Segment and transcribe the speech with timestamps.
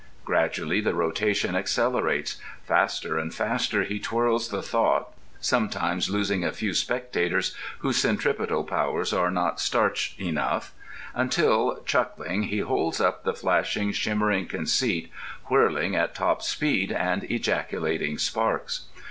[0.25, 6.73] Gradually the rotation accelerates; faster and faster he twirls the thought (sometimes losing a few
[6.73, 10.73] spectators whose centripetal powers are not starch enough)
[11.13, 15.11] until, chuckling, he holds up the flashing, shimmering conceit,
[15.51, 18.85] whirling at top speed and ejaculating sparks.